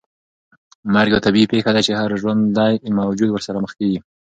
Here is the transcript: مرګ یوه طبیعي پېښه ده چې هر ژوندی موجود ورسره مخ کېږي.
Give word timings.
مرګ 0.93 1.09
یوه 1.11 1.25
طبیعي 1.25 1.49
پېښه 1.53 1.71
ده 1.75 1.81
چې 1.87 1.91
هر 1.99 2.09
ژوندی 2.21 2.73
موجود 2.99 3.29
ورسره 3.31 3.61
مخ 3.63 3.71
کېږي. 3.79 3.99